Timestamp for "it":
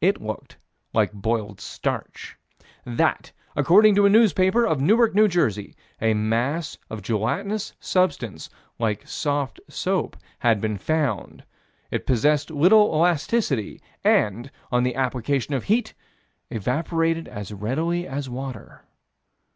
0.00-0.22, 11.90-12.06, 16.50-16.58